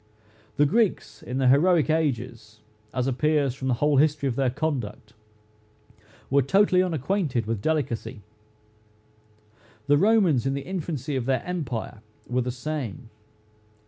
The 0.57 0.65
Greeks, 0.65 1.21
in 1.21 1.37
the 1.37 1.47
heroic 1.49 1.87
ages, 1.87 2.61
as 2.91 3.05
appears 3.05 3.53
from 3.53 3.67
the 3.67 3.75
whole 3.75 3.97
history 3.97 4.27
of 4.27 4.35
their 4.35 4.49
conduct, 4.49 5.13
were 6.31 6.41
totally 6.41 6.81
unacquainted 6.81 7.45
with 7.45 7.61
delicacy. 7.61 8.23
The 9.85 9.97
Romans 9.99 10.47
in 10.47 10.55
the 10.55 10.65
infancy 10.65 11.15
of 11.15 11.27
their 11.27 11.43
empire, 11.45 12.01
were 12.27 12.41
the 12.41 12.49
same. 12.49 13.11